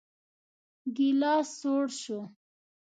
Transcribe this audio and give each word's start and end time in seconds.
ګيلاس 0.95 1.47
سوړ 1.59 1.83
شو. 2.01 2.19